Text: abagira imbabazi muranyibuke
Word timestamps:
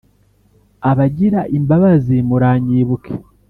abagira 0.89 1.41
imbabazi 1.57 2.17
muranyibuke 2.27 3.13